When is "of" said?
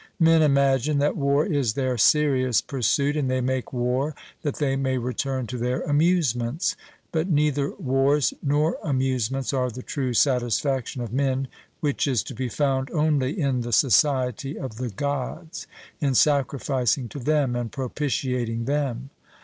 11.03-11.13, 14.57-14.77